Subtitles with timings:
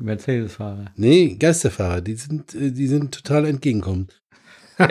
[0.00, 0.86] Mercedes-Fahrer.
[0.96, 4.20] Nee, Geisterfahrer, die sind, äh, die sind total entgegenkommend.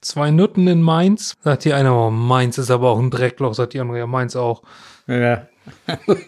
[0.00, 1.34] Zwei Nutten in Mainz.
[1.42, 3.54] Sagt die eine, oh, Mainz ist aber auch ein Dreckloch.
[3.54, 4.62] Sagt die andere, ja, Mainz auch.
[5.06, 5.46] Ja.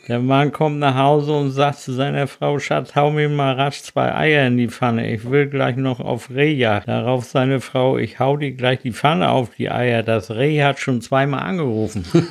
[0.08, 3.82] Der Mann kommt nach Hause und sagt zu seiner Frau, Schatz, hau mir mal rasch
[3.82, 5.12] zwei Eier in die Pfanne.
[5.12, 6.80] Ich will gleich noch auf Reha.
[6.80, 10.02] Darauf seine Frau, ich hau dir gleich die Pfanne auf die Eier.
[10.02, 12.04] Das Reh hat schon zweimal angerufen.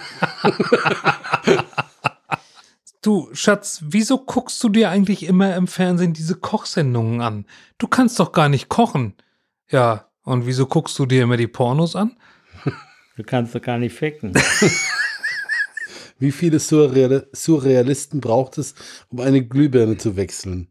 [3.08, 7.46] Du, Schatz, wieso guckst du dir eigentlich immer im Fernsehen diese Kochsendungen an?
[7.78, 9.14] Du kannst doch gar nicht kochen.
[9.70, 12.18] Ja, und wieso guckst du dir immer die Pornos an?
[13.16, 14.34] Du kannst doch gar nicht ficken.
[16.20, 18.76] Wie viele Surreal Surrealisten braucht es,
[19.08, 20.68] um eine Glühbirne zu wechseln?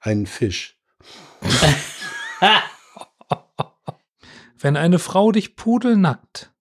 [0.00, 0.80] Einen Fisch.
[4.58, 6.54] Wenn eine Frau dich pudelnackt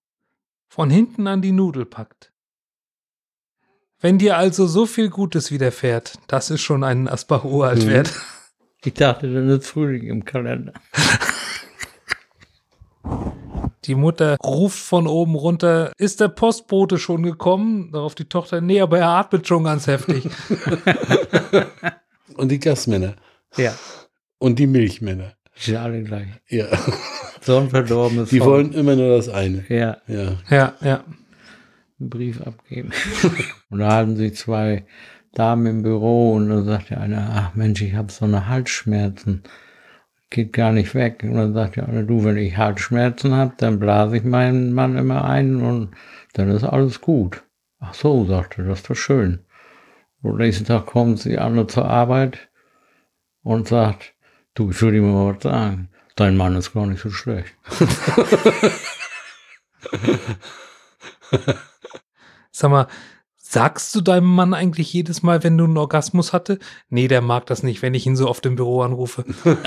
[0.68, 2.34] von hinten an die Nudel packt.
[4.02, 7.90] Wenn dir also so viel Gutes widerfährt, das ist schon ein Asbach uralt Mhm.
[7.90, 8.14] wert.
[8.84, 10.74] Ich dachte, dann ist Frühling im Kalender.
[13.86, 17.92] Die Mutter ruft von oben runter, ist der Postbote schon gekommen?
[17.92, 20.28] Darauf die Tochter, nee, aber er atmet schon ganz heftig.
[22.36, 23.16] Und die Gasmänner.
[23.58, 23.74] Ja,
[24.40, 25.34] Und die Milchmänner.
[25.56, 26.28] sind alle gleich.
[26.50, 26.66] Ja.
[27.42, 28.50] So ein verdorbenes Die Volk.
[28.52, 29.64] wollen immer nur das eine.
[29.70, 30.38] Ja, Ja.
[30.50, 31.04] ja, ja.
[32.00, 32.92] Einen Brief abgeben.
[33.70, 34.86] und da hatten sie zwei
[35.34, 39.44] Damen im Büro und dann sagt der eine, ach Mensch, ich habe so eine Halsschmerzen.
[40.30, 41.24] Geht gar nicht weg.
[41.24, 44.98] Und dann sagt der andere, du, wenn ich Halsschmerzen habe, dann blase ich meinen Mann
[44.98, 45.92] immer ein und
[46.34, 47.44] dann ist alles gut.
[47.80, 49.46] Ach so, sagte, das ist doch schön.
[50.22, 52.50] Und nächsten Tag kommt sie andere zur Arbeit
[53.44, 54.16] und sagt,
[54.56, 55.90] du, ich will dir mal was sagen.
[56.16, 57.54] Dein Mann ist gar nicht so schlecht.
[62.52, 62.88] Sag mal,
[63.38, 66.60] sagst du deinem Mann eigentlich jedes Mal, wenn du einen Orgasmus hatte?
[66.90, 69.26] Nee, der mag das nicht, wenn ich ihn so oft im Büro anrufe.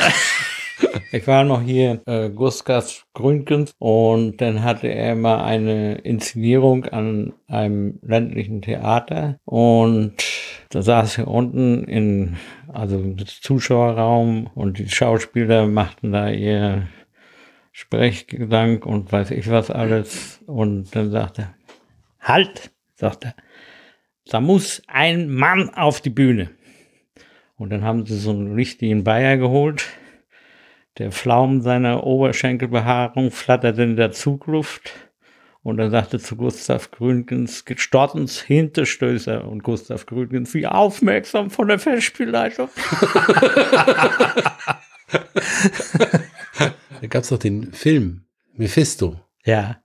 [1.11, 7.33] Ich war noch hier äh, Gustav Gründgens und dann hatte er mal eine Inszenierung an
[7.47, 10.15] einem ländlichen Theater und
[10.71, 12.37] da saß er unten in
[12.73, 16.87] also im Zuschauerraum und die Schauspieler machten da ihr
[17.81, 21.55] Sprechgesang und weiß ich was alles und dann sagte er,
[22.19, 23.37] halt, sagt er,
[24.27, 26.51] da muss ein Mann auf die Bühne.
[27.55, 29.87] Und dann haben sie so einen richtigen Bayer geholt.
[30.99, 34.93] Der Pflaumen seiner Oberschenkelbehaarung flatterte in der Zugluft.
[35.63, 39.47] Und dann sagte zu Gustav Gründgens, Gestottens Hinterstößer.
[39.47, 42.71] Und Gustav Gründgens, wie aufmerksam von der Festspielleitung.
[47.09, 49.19] Da gab es doch den Film Mephisto.
[49.43, 49.83] Ja,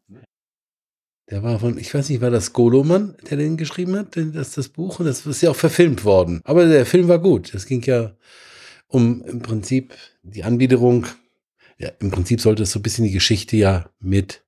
[1.30, 4.68] Der war von, ich weiß nicht, war das Goloman, der den geschrieben hat, das, das
[4.68, 5.00] Buch?
[5.00, 6.42] Und das ist ja auch verfilmt worden.
[6.44, 7.54] Aber der Film war gut.
[7.54, 8.12] Es ging ja
[8.88, 11.08] um im Prinzip die Anbiederung.
[11.78, 14.44] Ja, im Prinzip sollte es so ein bisschen die Geschichte ja mit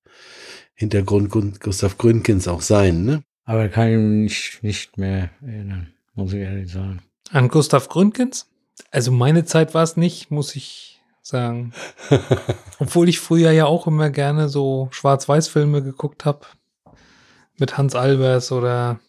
[0.74, 1.31] Hintergrund
[1.62, 3.24] Gustav Gründgens auch sein, ne?
[3.46, 7.02] aber kann ich mich nicht, nicht mehr erinnern, muss ich ehrlich sagen.
[7.30, 8.50] An Gustav Gründgens?
[8.91, 10.95] Also meine Zeit war es nicht, muss ich
[11.25, 11.74] sagen.
[12.80, 16.41] Obwohl ich früher ja auch immer gerne so Schwarz-Weiß-Filme geguckt habe.
[17.58, 19.00] Mit Hans Albers oder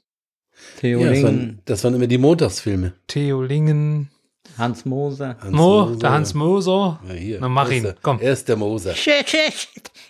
[0.79, 2.95] Theo Ja, das, waren, Lingen, das waren immer die Montagsfilme.
[3.09, 4.11] Theo Lingen.
[4.57, 5.37] Hans Moser.
[5.41, 5.99] Hans Mo, Moser.
[5.99, 7.01] der Hans Moser.
[7.09, 7.39] Ja, hier.
[7.41, 8.21] Na, mach Er ist ihn, der- komm.
[8.21, 8.95] Er ist der Moser.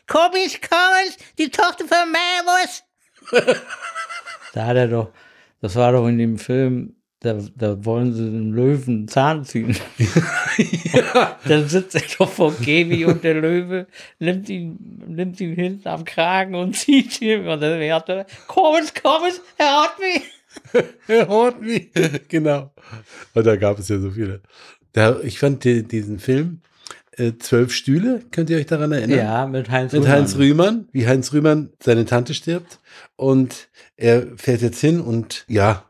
[0.07, 2.83] Komis, kommens, die Tochter von Mervus.
[4.53, 5.09] da hat er doch,
[5.61, 9.75] das war doch in dem Film, da, da wollen sie den Löwen Zahn ziehen.
[11.49, 13.87] Dann sitzt er doch vor Gevi und der Löwe
[14.19, 17.47] nimmt ihn, nimmt ihn hinten am Kragen und zieht ihn.
[17.49, 20.23] Und dann hört er, kommens, kommens, er hat mich.
[21.07, 21.91] Er haut mich.
[22.29, 22.73] genau.
[23.35, 24.41] Und da gab es ja so viele.
[24.93, 26.63] Da, ich fand die, diesen Film
[27.13, 29.19] äh, Zwölf Stühle, könnt ihr euch daran erinnern?
[29.19, 30.17] Ja, mit Heinz Mit Rühmann.
[30.17, 32.81] Heinz Rühmann, wie Heinz Rühmann seine Tante stirbt.
[33.17, 35.85] Und er fährt jetzt hin und ja,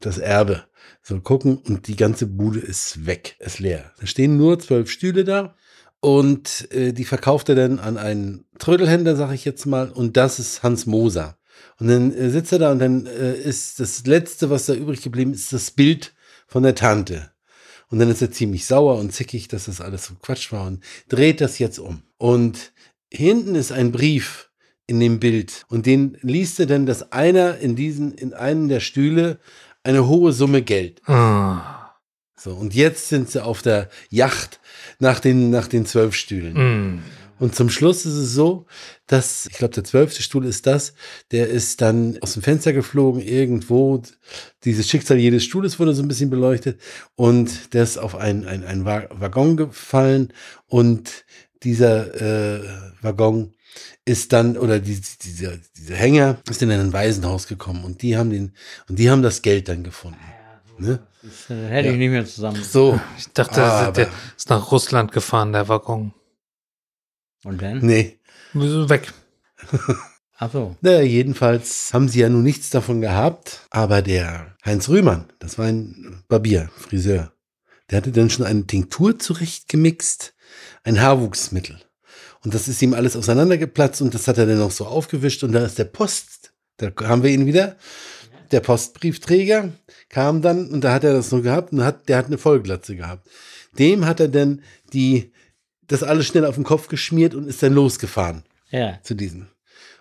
[0.00, 0.64] das Erbe
[1.10, 3.92] soll gucken und die ganze Bude ist weg, ist leer.
[4.00, 5.54] Da stehen nur zwölf Stühle da
[6.00, 10.38] und äh, die verkauft er dann an einen Trödelhändler, sag ich jetzt mal, und das
[10.38, 11.36] ist Hans Moser.
[11.78, 15.02] Und dann äh, sitzt er da und dann äh, ist das Letzte, was da übrig
[15.02, 16.14] geblieben ist, das Bild
[16.46, 17.30] von der Tante.
[17.88, 20.82] Und dann ist er ziemlich sauer und zickig, dass das alles so Quatsch war und
[21.08, 22.02] dreht das jetzt um.
[22.18, 22.72] Und
[23.12, 24.50] hinten ist ein Brief
[24.86, 28.80] in dem Bild und den liest er dann, dass einer in diesen, in einem der
[28.80, 29.38] Stühle
[29.82, 31.00] eine hohe Summe Geld.
[31.08, 31.94] Ah.
[32.36, 34.60] So, und jetzt sind sie auf der Yacht
[34.98, 36.96] nach den, nach den zwölf Stühlen.
[36.96, 37.02] Mm.
[37.38, 38.66] Und zum Schluss ist es so,
[39.06, 40.92] dass, ich glaube, der zwölfte Stuhl ist das,
[41.32, 44.02] der ist dann aus dem Fenster geflogen, irgendwo.
[44.64, 46.80] Dieses Schicksal jedes Stuhles wurde so ein bisschen beleuchtet
[47.14, 50.32] und der ist auf einen, einen, einen Wa- Waggon gefallen
[50.66, 51.24] und
[51.62, 52.62] dieser äh,
[53.00, 53.54] Waggon
[54.04, 58.30] ist dann, oder die, dieser, dieser Hänger ist in ein Waisenhaus gekommen und die haben
[58.30, 58.54] den,
[58.88, 60.18] und die haben das Geld dann gefunden.
[60.78, 61.06] Ne?
[61.22, 62.62] Das äh, hätte ich nicht mehr zusammen.
[62.64, 66.14] So, Ich dachte, Aber- der ist nach Russland gefahren, der Waggon.
[67.44, 67.78] Und dann?
[67.84, 68.18] nee.
[68.52, 69.12] Weg.
[70.38, 70.76] Ach so.
[70.80, 75.66] Naja, jedenfalls haben sie ja nun nichts davon gehabt, aber der Heinz Rühmann, das war
[75.66, 77.32] ein Barbier, Friseur,
[77.90, 80.34] der hatte dann schon eine Tinktur zurechtgemixt,
[80.82, 81.80] ein Haarwuchsmittel.
[82.44, 85.52] Und das ist ihm alles auseinandergeplatzt und das hat er dann noch so aufgewischt und
[85.52, 87.76] da ist der Post, da haben wir ihn wieder,
[88.50, 89.70] der Postbriefträger
[90.08, 92.96] kam dann und da hat er das so gehabt und hat, der hat eine Vollglatze
[92.96, 93.28] gehabt.
[93.78, 95.32] Dem hat er dann die,
[95.86, 98.98] das alles schnell auf den Kopf geschmiert und ist dann losgefahren Ja.
[99.02, 99.46] zu diesem.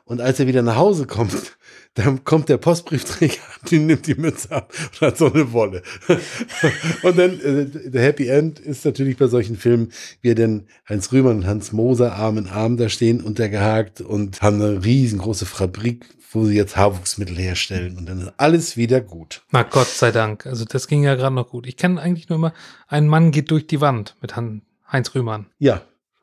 [0.06, 1.58] Und als er wieder nach Hause kommt,
[2.00, 5.84] dann kommt der Postbriefträger, die nimmt die Mütze ab und hat so eine Wolle.
[7.04, 9.92] und dann, äh, der Happy End ist natürlich bei solchen Filmen,
[10.22, 14.42] wie er denn Heinz Rühmann und Hans Moser Arm in Arm da stehen, untergehakt und
[14.42, 17.98] haben eine riesengroße Fabrik, wo sie jetzt Haarwuchsmittel herstellen.
[17.98, 19.42] Und dann ist alles wieder gut.
[19.52, 20.46] Na Gott sei Dank.
[20.46, 21.68] Also das ging ja gerade noch gut.
[21.68, 22.54] Ich kenne eigentlich nur immer,
[22.88, 24.62] ein Mann geht durch die Wand mit Han
[24.92, 25.46] Heinz Rühmann.
[25.60, 25.82] Ja.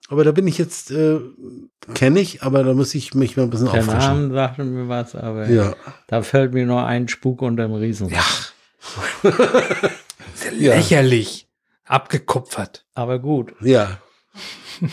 [0.08, 1.18] Aber da bin ich jetzt, äh,
[1.94, 4.28] kenne ich, aber da muss ich mich mal ein bisschen Der auffrischen.
[4.28, 5.74] Name sagte mir was, aber Ja.
[6.06, 8.08] da fällt mir nur ein Spuk unterm Riesen.
[8.10, 8.24] Ja.
[10.58, 10.74] Ja.
[10.76, 11.48] Lächerlich.
[11.84, 12.84] Abgekupfert.
[12.94, 13.54] Aber gut.
[13.60, 13.98] Ja.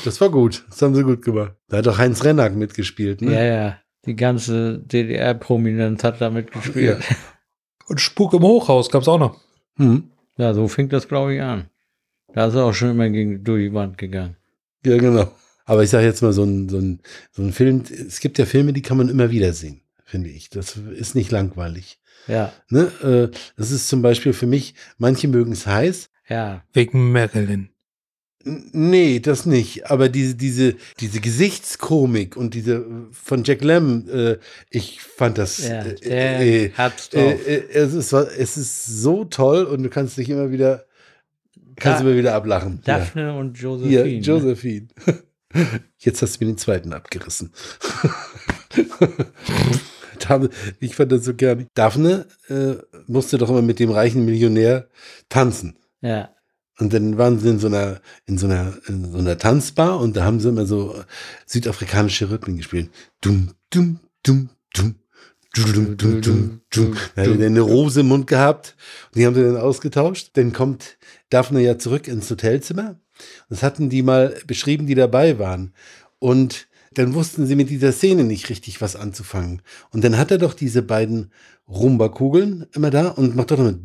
[0.05, 0.65] Das war gut.
[0.69, 1.53] Das haben sie gut gemacht.
[1.67, 3.33] Da hat doch Heinz Rennack mitgespielt, ne?
[3.33, 3.77] Ja, ja.
[4.05, 7.03] Die ganze DDR-Prominenz hat da mitgespielt.
[7.87, 9.39] Und Spuk im Hochhaus gab's auch noch.
[9.77, 10.09] Hm.
[10.37, 11.65] Ja, so fing das, glaube ich, an.
[12.33, 14.37] Da ist er auch schon immer gegen, durch die Wand gegangen.
[14.85, 15.31] Ja, genau.
[15.65, 16.99] Aber ich sage jetzt mal, so ein, so, ein,
[17.31, 20.49] so ein Film, es gibt ja Filme, die kann man immer wieder sehen, finde ich.
[20.49, 21.99] Das ist nicht langweilig.
[22.27, 22.91] Ja, Ne?
[23.31, 26.09] Äh, Das ist zum Beispiel für mich, manche mögen es heiß.
[26.29, 26.63] ja.
[26.73, 27.69] Wegen Marilyn.
[28.45, 29.89] Nee, das nicht.
[29.89, 34.37] Aber diese, diese, diese Gesichtskomik und diese von Jack Lemmon, äh,
[34.69, 35.65] ich fand das.
[35.65, 37.47] Ja, äh, der äh, hat's äh, drauf.
[37.47, 40.85] äh, es, ist, es ist so toll und du kannst dich immer wieder,
[41.75, 42.81] kannst Da- immer wieder ablachen.
[42.85, 42.99] Ja.
[42.99, 44.03] Daphne und Josephine.
[44.03, 44.19] Hier, ne?
[44.25, 44.87] Josephine.
[45.97, 47.51] Jetzt hast du mir den zweiten abgerissen.
[50.79, 51.67] Ich fand das so gern.
[51.73, 52.75] Daphne äh,
[53.07, 54.87] musste doch immer mit dem reichen Millionär
[55.27, 55.77] tanzen.
[56.01, 56.29] Ja,
[56.79, 60.15] Und dann waren sie in so einer, in so einer, in so einer Tanzbar und
[60.15, 60.95] da haben sie immer so
[61.45, 62.89] südafrikanische Rhythmen gespielt.
[63.21, 64.95] Dum, dum, dum, dum.
[65.55, 66.97] Dum, dum, dum, dum.
[67.15, 68.75] Da hat er dann eine Rose im Mund gehabt
[69.11, 70.31] und die haben sie dann ausgetauscht.
[70.33, 70.97] Dann kommt
[71.29, 72.99] Daphne ja zurück ins Hotelzimmer.
[73.49, 75.73] Das hatten die mal beschrieben, die dabei waren.
[76.17, 79.61] Und dann wussten sie mit dieser Szene nicht richtig was anzufangen.
[79.91, 81.31] Und dann hat er doch diese beiden
[81.67, 83.75] Rumba-Kugeln immer da und macht doch immer.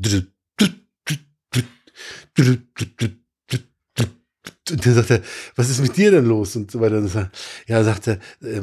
[4.71, 5.23] Und dann sagt er,
[5.57, 6.55] was ist mit dir denn los?
[6.57, 6.99] Und so weiter.
[6.99, 7.27] Und so,
[7.67, 8.61] ja, sagt er, äh,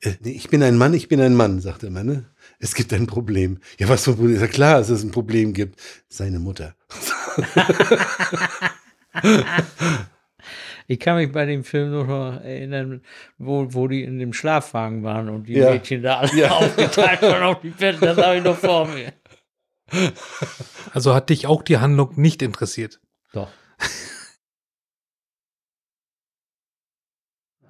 [0.00, 2.24] äh, ich bin ein Mann, ich bin ein Mann, sagt er immer, ne?
[2.62, 3.58] Es gibt ein Problem.
[3.78, 4.34] Ja, was für ein Problem?
[4.36, 5.80] Ist ja klar, dass es ein Problem gibt.
[6.08, 6.76] Seine Mutter.
[10.86, 13.00] ich kann mich bei dem Film nur noch erinnern,
[13.38, 15.70] wo, wo die in dem Schlafwagen waren und die Ja.
[15.70, 16.50] Mädchen da alle Ja.
[16.52, 18.02] aufgeteilt waren auf die Betten.
[18.02, 19.12] Das habe ich noch vor mir.
[20.92, 23.00] Also hat dich auch die Handlung nicht interessiert.
[23.32, 23.48] Doch.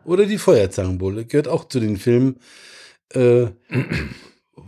[0.04, 2.38] Oder die Feuerzangenbowle gehört auch zu den Filmen,
[3.14, 3.46] äh,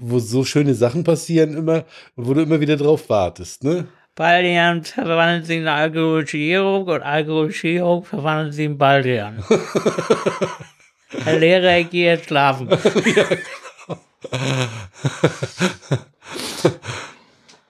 [0.00, 1.84] wo so schöne Sachen passieren immer,
[2.16, 3.87] wo du immer wieder drauf wartest, ne?
[4.14, 9.42] Baldrian verwandeln sie in Alkoholisierung und Alkoholisierung verwandeln sie in Baldrian.
[11.25, 12.68] Herr Lehrer, ich gehe jetzt schlafen.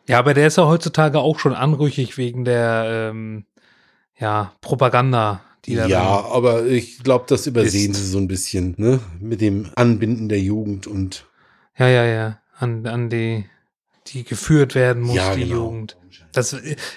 [0.08, 3.44] Ja, aber der ist ja heutzutage auch schon anrüchig wegen der ähm,
[4.18, 7.98] ja, Propaganda, die da Ja, aber ich glaube, das übersehen ist.
[7.98, 9.00] sie so ein bisschen, ne?
[9.20, 11.26] Mit dem Anbinden der Jugend und
[11.78, 13.44] ja, ja, ja, an, an die,
[14.08, 15.64] die geführt werden muss, ja, die genau.
[15.64, 15.96] Jugend.
[16.32, 16.56] Das,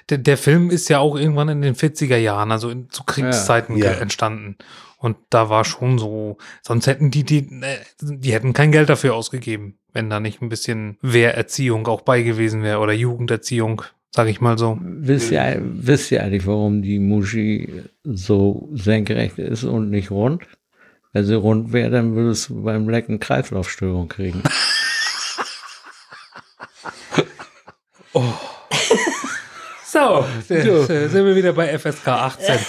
[0.10, 3.78] der, der Film ist ja auch irgendwann in den 40er Jahren, also in, zu Kriegszeiten
[3.78, 3.92] Ja.
[3.94, 4.56] ge- entstanden.
[4.98, 9.14] Und da war schon so, sonst hätten die, die, äh, die hätten kein Geld dafür
[9.14, 13.82] ausgegeben, wenn da nicht ein bisschen Wehrerziehung auch bei gewesen wäre oder Jugenderziehung.
[14.16, 14.78] sag ich mal so.
[14.82, 20.44] Wisst ihr, wisst ihr eigentlich, warum die Muschi so senkrecht ist und nicht rund?
[21.16, 24.44] Wenn sie rund wäre, dann würdest du beim Lecken Kreislaufstörung kriegen.
[29.88, 30.86] So, so.
[30.86, 32.60] sind wir wieder bei FSK 18.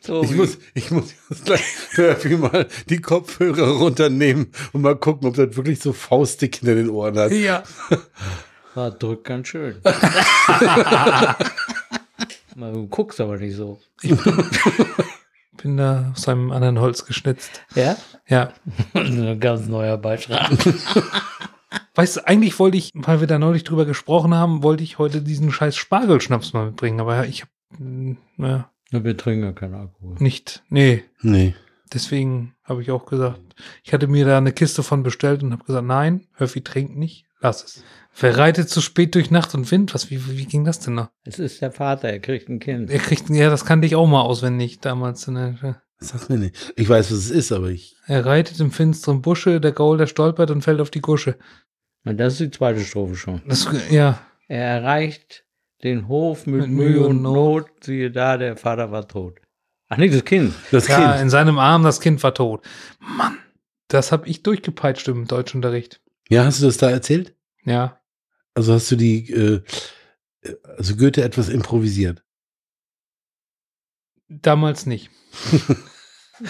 [0.00, 5.34] So Ich muss, ich muss jetzt gleich mal die Kopfhörer runternehmen und mal gucken, ob
[5.34, 7.32] das wirklich so faustdick hinter den Ohren hat.
[7.32, 7.64] Ja.
[8.76, 9.76] Ja, drückt ganz schön.
[12.56, 13.80] Du guckst aber nicht so.
[15.62, 17.62] Bin da aus einem anderen Holz geschnitzt.
[17.74, 17.96] Ja?
[18.26, 18.52] Ja.
[18.94, 20.50] Ein ganz neuer Beitrag.
[21.94, 25.22] Weißt du, eigentlich wollte ich, weil wir da neulich drüber gesprochen haben, wollte ich heute
[25.22, 27.00] diesen scheiß Spargelschnaps mal mitbringen.
[27.00, 30.16] Aber ich habe, naja, Wir trinken ja keinen Alkohol.
[30.18, 30.62] nicht.
[30.68, 31.04] Nee.
[31.20, 31.54] Nee.
[31.92, 33.40] Deswegen habe ich auch gesagt,
[33.84, 37.26] ich hatte mir da eine Kiste von bestellt und habe gesagt, nein, Hörfi trinkt nicht,
[37.42, 37.84] lass es.
[38.18, 39.94] Wer reitet zu spät durch Nacht und Wind?
[39.94, 41.08] Was, wie, wie ging das denn noch?
[41.24, 42.90] Es ist der Vater, er kriegt ein Kind.
[42.90, 45.26] Er kriegt, ja, das kannte ich auch mal auswendig damals.
[45.28, 45.80] Ne?
[45.98, 46.74] Sag mir nicht.
[46.76, 47.96] Ich weiß, was es ist, aber ich.
[48.06, 51.38] Er reitet im finsteren Busche, der Gaul, der stolpert und fällt auf die Gusche.
[52.04, 53.40] Und das ist die zweite Strophe schon.
[53.46, 55.44] Das, ja, Er erreicht
[55.82, 57.66] den Hof mit, Mit Mühe und Not.
[57.80, 59.38] Siehe da, der Vater war tot.
[59.88, 60.54] Ach nee, das Kind.
[60.70, 61.22] Das ja, Kind.
[61.22, 62.62] in seinem Arm, das Kind war tot.
[62.98, 63.38] Mann,
[63.88, 66.01] das habe ich durchgepeitscht im Deutschunterricht.
[66.32, 67.34] Ja, hast du das da erzählt?
[67.64, 68.00] Ja,
[68.54, 69.62] Also hast du die, äh,
[70.76, 72.24] also Goethe etwas improvisiert.
[74.28, 75.10] damals nicht.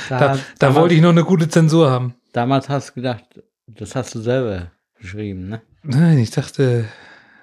[0.09, 2.15] Da, da damals, wollte ich noch eine gute Zensur haben.
[2.33, 3.25] Damals hast du gedacht,
[3.67, 5.61] das hast du selber geschrieben, ne?
[5.83, 6.87] Nein, ich dachte,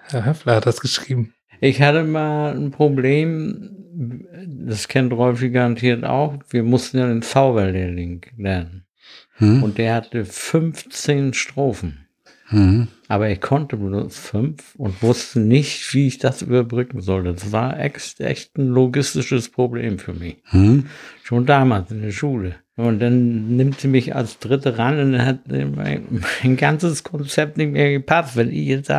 [0.08, 1.36] Herr Höffler hat das geschrieben.
[1.62, 6.40] Ich hatte mal ein Problem, das kennt Rolfi garantiert auch.
[6.50, 8.88] Wir mussten ja den Zauberlehrling lernen.
[9.34, 9.62] Hm?
[9.62, 12.08] Und der hatte 15 Strophen.
[12.50, 12.88] Hm?
[13.08, 17.34] Aber ich konnte bloß fünf und wusste nicht, wie ich das überbrücken sollte.
[17.34, 20.38] Das war echt, echt ein logistisches Problem für mich.
[20.46, 20.88] Hm?
[21.24, 22.56] Schon damals in der Schule.
[22.76, 27.58] Und dann nimmt sie mich als Dritte ran und dann hat mein, mein ganzes Konzept
[27.58, 28.36] nicht mehr gepasst.
[28.36, 28.92] Wenn ich jetzt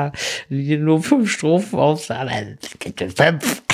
[0.49, 3.62] ich nur fünf Strophen aussage, dann gibt es fünf.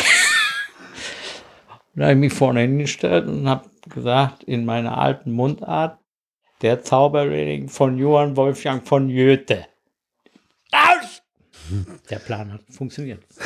[1.94, 5.98] Und da habe ich mich vorne hingestellt und habe gesagt, in meiner alten Mundart,
[6.62, 9.66] der Zauberlehrling von Johann Wolfgang von Goethe.
[10.72, 11.22] Aus!
[12.10, 13.24] Der Plan hat funktioniert.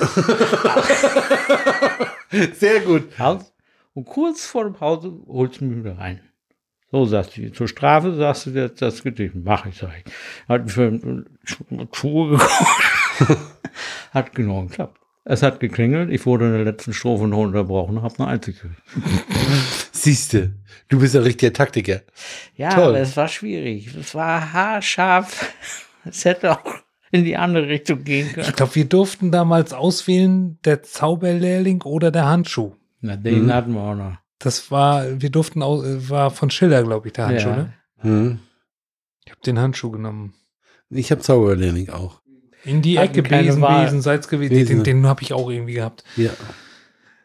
[2.52, 3.08] Sehr gut.
[3.18, 3.52] Aus.
[3.94, 6.20] Und kurz vor der Pause holst du mich wieder rein.
[6.92, 9.34] So sagst du, zur Strafe sagst du jetzt das Gedicht.
[9.36, 10.04] Mach ich, sag ich.
[10.48, 11.24] Hat für
[11.92, 12.40] Schuhe gekommen.
[14.12, 14.98] hat genau geklappt.
[15.24, 18.70] Es hat geklingelt, ich wurde in der letzten Strophe noch unterbrochen und habe eine Einzige.
[20.02, 20.54] Siehste,
[20.88, 22.00] du bist ein richtiger Taktiker.
[22.56, 22.84] Ja, Toll.
[22.88, 23.94] aber es war schwierig.
[23.94, 25.52] Es war haarscharf.
[26.06, 26.76] Es hätte auch
[27.10, 28.48] in die andere Richtung gehen können.
[28.48, 32.72] Ich glaube, wir durften damals auswählen, der Zauberlehrling oder der Handschuh.
[33.02, 33.52] Na, den Mhm.
[33.52, 34.16] hatten wir auch noch.
[34.38, 37.56] Das war, wir durften aus, äh, war von Schiller, glaube ich, der Handschuh, Ja.
[37.56, 37.72] ne?
[37.98, 38.38] Hm?
[39.26, 40.32] Ich habe den Handschuh genommen.
[40.88, 42.22] Ich habe Zauberlehrling auch.
[42.64, 43.60] In die Ecke Besen.
[43.60, 44.54] Besen, Salz gewesen.
[44.54, 44.76] Besen.
[44.82, 46.02] Den, den habe ich auch irgendwie gehabt.
[46.16, 46.30] Ja.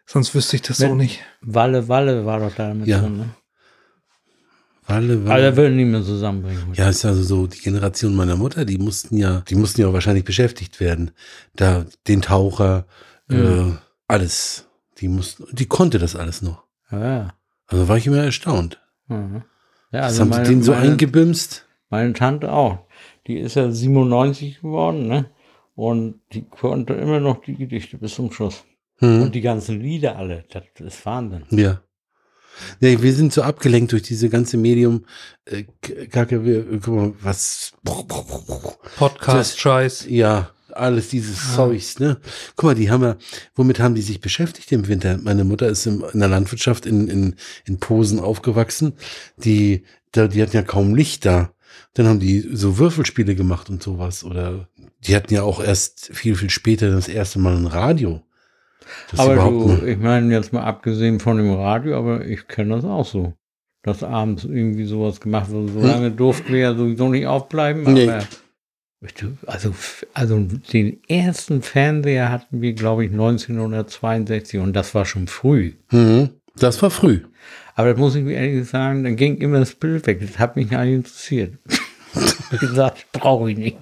[0.06, 1.20] Sonst wüsste ich das so Wenn- nicht.
[1.42, 3.00] Walle, Walle war doch da mit Ja.
[3.02, 3.18] drin.
[3.18, 3.30] Ne?
[4.88, 5.42] Walle, Aber Walle.
[5.42, 6.74] der will nicht mehr zusammenbringen.
[6.76, 10.26] Ja, ist also so, die Generation meiner Mutter, die mussten ja, die mussten ja wahrscheinlich
[10.26, 11.12] beschäftigt werden.
[11.56, 12.86] Da, den Taucher,
[13.30, 13.80] äh, Mhm.
[14.08, 14.68] alles.
[15.00, 16.64] Die mussten, die konnte das alles noch.
[16.92, 17.34] Ja, ja.
[17.68, 18.80] Also war ich immer erstaunt.
[19.08, 19.42] Mhm.
[19.92, 21.66] Ja, Das also haben meine, sie den so meine, eingebimst.
[21.90, 22.80] meine Tante auch.
[23.26, 25.32] Die ist ja 97 geworden, ne?
[25.74, 28.64] Und die konnte immer noch die Gedichte bis zum Schluss.
[28.98, 29.24] Hm.
[29.24, 30.46] Und die ganzen Lieder alle.
[30.50, 31.44] Das ist Wahnsinn.
[31.50, 31.82] Ja.
[32.80, 35.06] Ja, wir sind so abgelenkt durch diese ganze Medium.
[35.44, 35.66] Äh,
[36.10, 37.74] Kacke, wir, guck mal, was.
[38.98, 40.06] Podcast-Scheiß.
[40.10, 41.56] Ja, alles dieses Ah.
[41.56, 42.18] Zeugs, ne?
[42.56, 43.18] Guck mal, die haben ja,
[43.56, 45.18] womit haben die sich beschäftigt im Winter?
[45.18, 47.36] Meine Mutter ist im, in der Landwirtschaft in, in,
[47.66, 48.94] in Posen aufgewachsen.
[49.38, 51.52] Die, da, die hatten ja kaum Licht da.
[51.94, 54.24] Dann haben die so Würfelspiele gemacht und sowas.
[54.24, 54.70] Oder
[55.06, 58.22] die hatten ja auch erst viel, viel später das erste Mal ein Radio.
[59.12, 62.86] Das aber du, ich meine jetzt mal abgesehen von dem Radio, aber ich kenne das
[62.86, 63.34] auch so.
[63.84, 65.70] Dass abends irgendwie sowas gemacht wird.
[65.70, 67.86] So lange durften wir ja sowieso nicht aufbleiben.
[67.86, 67.94] Hm?
[67.94, 68.10] Nee.
[68.10, 68.24] Aber
[69.46, 69.76] also,
[70.14, 70.40] also
[70.74, 75.74] den ersten Fernseher hatten wir, glaube ich, 1962 und das war schon früh.
[75.92, 76.30] Mhm.
[76.58, 77.22] Das war früh.
[77.76, 80.22] Aber das muss ich mir ehrlich sagen, dann ging immer das Bild weg.
[80.22, 81.58] Das hat mich gar nicht interessiert.
[82.50, 83.78] Wie gesagt, brauche ich nicht.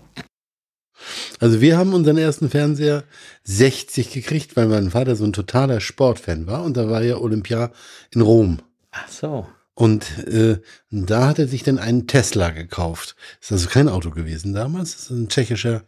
[1.44, 3.04] Also wir haben unseren ersten Fernseher
[3.44, 7.74] 60 gekriegt, weil mein Vater so ein totaler Sportfan war und da war ja Olympia
[8.12, 8.62] in Rom.
[8.92, 9.46] Ach so.
[9.74, 13.18] Und äh, da hat er sich dann einen Tesla gekauft.
[13.42, 15.84] Ist also kein Auto gewesen damals, ist ein tschechischer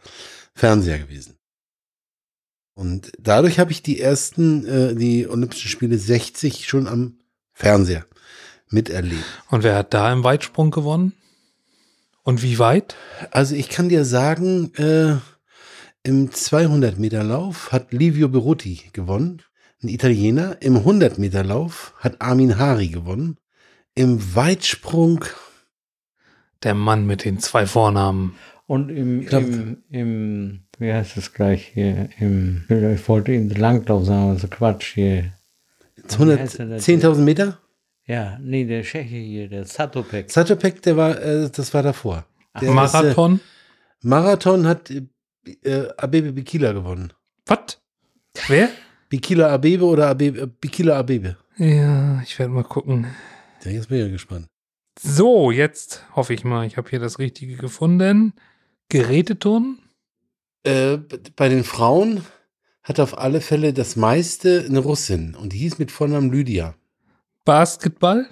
[0.54, 1.38] Fernseher gewesen.
[2.74, 7.20] Und dadurch habe ich die ersten, äh, die Olympischen Spiele 60 schon am
[7.54, 8.06] Fernseher
[8.68, 9.24] miterlebt.
[9.50, 11.14] Und wer hat da im Weitsprung gewonnen?
[12.24, 12.98] Und wie weit?
[13.32, 15.16] Also ich kann dir sagen, äh,
[16.06, 19.42] im 200 Meter Lauf hat Livio Berutti gewonnen,
[19.82, 20.58] ein Italiener.
[20.62, 23.38] Im 100 Meter Lauf hat Armin Hari gewonnen.
[23.96, 25.26] Im Weitsprung,
[26.64, 28.36] Der Mann mit den zwei Vornamen.
[28.68, 34.06] Und im, glaub- im, im, wie heißt es gleich hier, im, ich wollte in Langlauf
[34.06, 35.34] sagen, also Quatsch hier.
[36.12, 36.80] 100 heißt der denn?
[36.80, 37.60] 10.000 Meter.
[38.06, 40.30] Ja, nee, der Tscheche hier, der Satopek.
[40.32, 42.26] Satopek, der war, äh, das war davor.
[42.62, 43.36] Der Marathon.
[43.36, 44.92] Ist, äh, Marathon hat
[45.64, 47.14] äh, Abebe Bikila gewonnen.
[47.46, 47.82] Was?
[48.48, 48.70] Wer?
[49.10, 51.38] Bikila Abebe oder Abebe, äh, Bikila Abebe.
[51.58, 53.08] Ja, ich werde mal gucken.
[53.64, 54.48] Ja, jetzt bin ich ja gespannt.
[55.00, 58.34] So, jetzt hoffe ich mal, ich habe hier das Richtige gefunden.
[58.90, 59.80] Geräteturnen?
[60.64, 60.98] Äh,
[61.36, 62.26] bei den Frauen
[62.84, 66.76] hat auf alle Fälle das meiste eine Russin und die hieß mit Vornamen Lydia.
[67.44, 68.28] Basketball?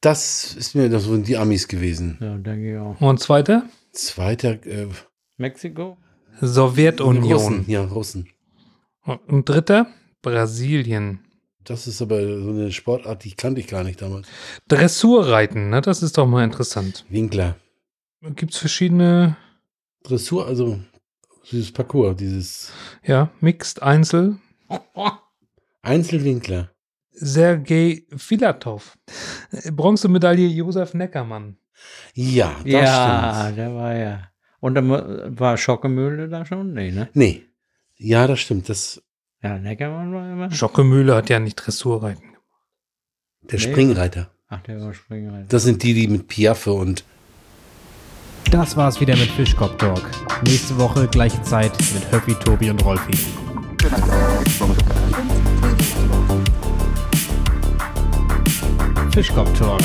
[0.00, 2.18] Das ist mir, das sind die Amis gewesen.
[2.20, 3.00] Ja, denke ich auch.
[3.00, 3.68] Und zweiter?
[3.92, 4.88] Zweiter, äh,
[5.36, 5.96] Mexiko?
[6.40, 7.32] Sowjetunion.
[7.32, 8.28] Russen, ja, Russen.
[9.26, 9.86] Und dritter?
[10.22, 11.20] Brasilien.
[11.64, 14.28] Das ist aber so eine Sportart, die kannte ich gar nicht damals.
[14.68, 15.80] Dressurreiten, ne?
[15.80, 17.04] das ist doch mal interessant.
[17.08, 17.56] Winkler.
[18.34, 19.36] Gibt es verschiedene,
[20.06, 20.78] Dressur, also
[21.50, 24.38] dieses Parcours, dieses ja, Mixed, Einzel.
[25.82, 26.70] Einzelwinkler.
[27.10, 28.96] Sergei Filatov.
[29.72, 31.56] Bronzemedaille Josef Neckermann.
[32.14, 33.58] Ja, das ja, stimmt.
[33.58, 34.30] der war ja.
[34.60, 34.88] Und dann
[35.38, 36.72] war Schockemühle da schon?
[36.72, 37.08] Nee, ne?
[37.14, 37.44] Nee.
[37.96, 38.68] Ja, das stimmt.
[38.68, 39.02] Das,
[39.42, 40.50] Ja, Neckermann war immer.
[40.50, 42.22] Schockemühle hat ja nicht Dressurreiten.
[43.42, 43.64] der Nee.
[43.64, 44.30] Springreiter.
[44.48, 45.46] Ach, der war Springreiter.
[45.48, 47.04] Das sind die, die mit Piaffe und
[48.50, 50.08] Das war's wieder mit Fischkopf Talk.
[50.44, 53.12] Nächste Woche gleiche Zeit mit Höppi, Tobi und Rolfi.
[59.12, 59.80] Fischkopf Talk,